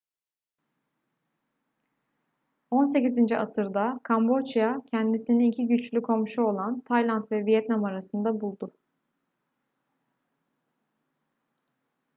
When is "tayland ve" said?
6.81-7.45